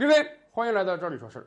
[0.00, 1.46] 李飞，欢迎来到这里说事儿。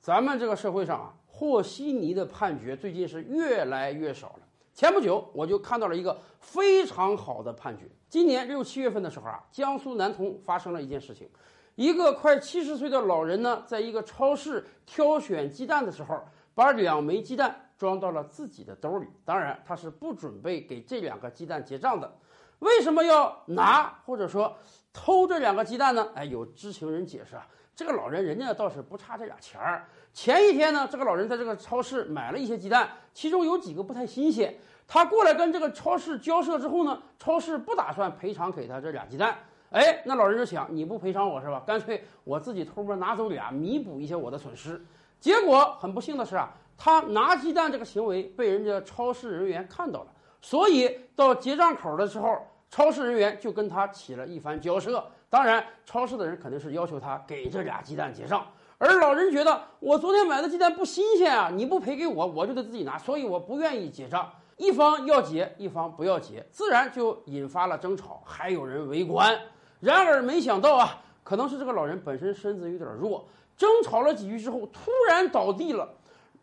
[0.00, 4.40] 咱们这个社会上啊，和稀泥的判决最近是越来越少了。
[4.74, 7.84] 前不久我就看到了一个非常好的判决。
[8.08, 11.30] 今年六七月份的时候啊，江苏南通发生了一件事情，
[11.76, 16.24] 一个快七十岁的老人呢，在一个超市挑选鸡蛋的时候，
[16.56, 19.06] 把两枚鸡蛋装到了自己的兜里。
[19.24, 22.12] 当然，他是不准备给这两个鸡蛋结账的。
[22.58, 24.56] 为什么要拿或者说
[24.92, 26.10] 偷这两个鸡蛋呢？
[26.16, 27.46] 哎，有知情人解释啊。
[27.74, 29.84] 这个老人人家倒是不差这俩钱儿。
[30.12, 34.54] 前一天呢，这个老人在这个超市买了一些鸡蛋，其中有几个不太新鲜。
[34.86, 39.38] 他过来跟这个超市交涉之后呢，超市不打算赔偿给他这俩鸡蛋。
[39.70, 41.62] 哎，那老人就想，你不赔偿我是吧？
[41.66, 44.78] 干脆我自己偷摸拿走俩，弥补一些我的损失。
[45.18, 50.08] 结果很不幸的是啊，他拿鸡蛋这个行为被人家超市人员看到了，
[50.42, 55.02] 所以到结账口的时候，超市人员就跟他起了一番交涉。
[55.32, 58.46] 当然，超市的人肯定是要求他给这俩鸡蛋结账，
[58.76, 64.30] 而老人觉得我昨天买的鸡蛋不新鲜啊，你不赔给我，我就得自己拿，所以我不愿意结账。
[64.58, 69.34] 一方要结，一方不要结，自然就引发了争吵，还有人围观。
[69.80, 73.26] 然而没想到啊，可能是这个老人本身身子有点弱，
[73.56, 75.88] 争吵了几句之后突然倒地了。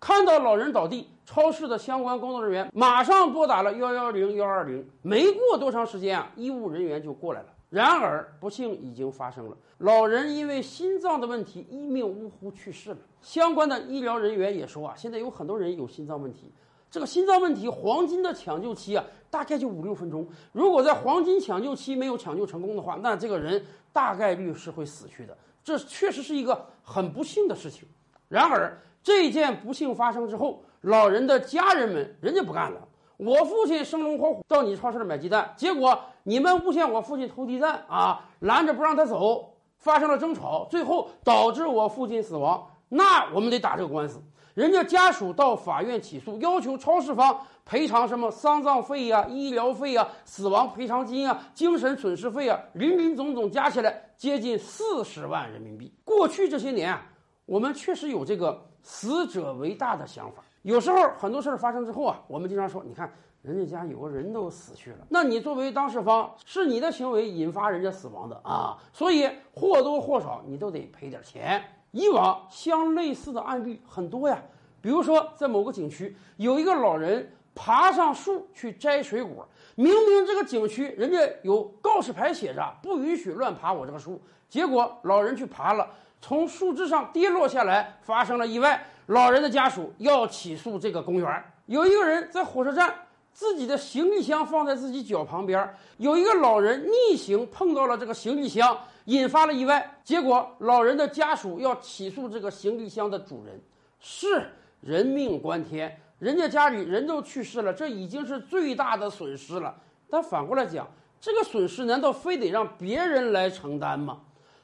[0.00, 4.88] 看到老人倒地，超市的相关工作人员马上拨打了幺幺零幺二零。
[5.02, 7.48] 没过多长时间啊，医务人员就过来了。
[7.70, 12.96] 然而，不幸已经发生了，老人因为心脏的问题一命呜呼去世了。
[13.22, 16.52] 相关的医疗人员也说啊，现在有很多人有心脏问题，
[16.90, 20.26] 这个心脏问题黄金的抢救期啊，大概就五六分钟。
[20.50, 25.38] 如果在黄金抢救期没有抢救成功的话，那这个人大概率是会死去的。
[25.62, 27.86] 这确实是一个很不幸的事情。
[28.28, 32.88] 然而，这件不幸发生之后，老人的家人们人家不干了。
[33.22, 42.66] 我父亲生龙活虎到你超市里买鸡蛋，结果你们诬陷我父亲偷鸡蛋啊，拦着不让他走，发生了争吵，最后导致我父亲死亡。
[42.88, 44.22] 那我们得打这个官司。
[44.54, 55.92] 人家家属到法院起诉，要求超市方赔偿什么丧葬费呀、医疗费呀、死亡赔偿金啊、精神损失费啊，林林总总加起来接近四十万人民币。
[56.04, 56.98] 过去这些年，
[57.44, 60.42] 我们确实有这个死者为大的想法。
[60.62, 63.10] 有时候很多事儿发生之后啊，我们经常说，你看
[63.42, 71.62] 人家家有个人都死去了，那你作为当事方，是你的行为引发人家死亡的啊，所以或多或少你都得赔点钱。
[71.92, 74.40] 以往相类似的案例很多呀，
[74.80, 85.88] 比如说在某个景区，有一个老人爬上树去摘水果，明明这个景区人家有告示牌写着不允许乱爬我这个树，结果老人去爬了，
[86.20, 88.86] 从树枝上跌落下来，发生了意外。
[89.06, 91.44] 老人的家属要起诉这个公园。
[91.66, 92.94] 有一个人在火车站，
[93.32, 99.98] 自己的行李箱放在自己脚旁边，有一个老人逆行碰到了这个行李箱，引发了意外。
[100.04, 103.60] 结果老人的家属要起诉这个行李箱的主人。
[103.98, 104.50] 是
[104.80, 109.74] 人命关天，人家家里人都去世了，这已经是最大的损失了。
[110.08, 110.86] 但反过来讲，
[111.20, 114.20] 这个损失难道非得让别人来承担吗？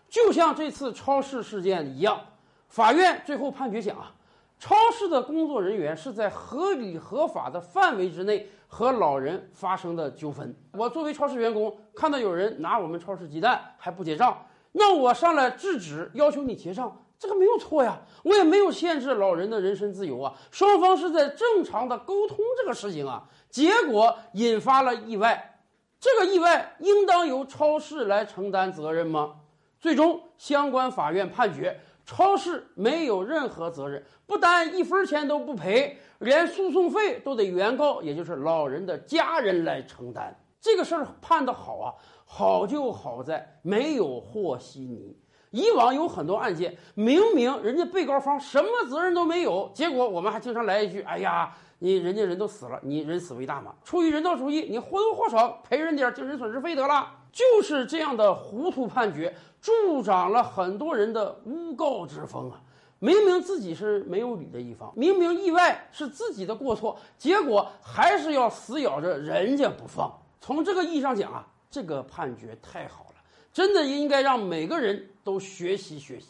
[0.09, 2.21] 就像这次超市事件一样，
[2.69, 4.12] 法院最后判决讲啊。
[4.59, 10.56] 超市的工作人员是在合理合法的范围之内和老人发生的纠纷。
[10.72, 20.33] 我作为超市员工，看到有人拿我们超市鸡蛋还不结账，那我上来制止，要求你结账，这个没有错呀，我也没有限制老人的人身自由啊。
[20.50, 25.61] 双方是在正常的沟通这个事情啊，结果引发了意外，
[26.00, 29.34] 这个意外应当由超市来承担责任吗？
[29.81, 31.78] 最终，相关法院判决。
[32.04, 40.38] 超市没有任何责任，不但一分钱都不赔，连诉讼费都得原告，也就是老人的家人来承担。
[40.60, 41.92] 这个事儿判得好啊，
[42.25, 45.16] 好就好在没有和稀泥。
[45.50, 57.10] 以往有很多案件，明明人家被告方什么责任都没有，结果我们还经常来一句：“哎呀，你人家人都死了，你人死为大嘛。”出于人道主义，你或多或少赔人点精神损失费得了。
[57.32, 59.34] 就是这样的糊涂判决，
[59.66, 62.62] 助长了很多人的诬告之风啊！
[63.00, 70.17] 明明自己是没有理的一方，明明意外是自己的过错，结果还是要死咬着人家不放。
[70.40, 73.17] 从这个意义上讲啊，这个判决太好了，
[73.52, 76.29] 真的应该让每个人都学习学习。